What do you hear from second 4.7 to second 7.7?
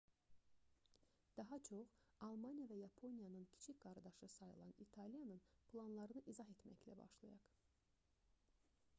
i̇taliyanın planlarını izah etməklə başlayaq